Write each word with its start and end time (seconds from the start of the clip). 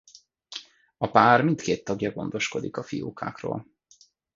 A 0.97 1.07
pár 1.09 1.43
mindkét 1.43 1.83
tagja 1.83 2.11
gondoskodik 2.11 2.77
a 2.77 2.83
fiókákról. 2.83 3.65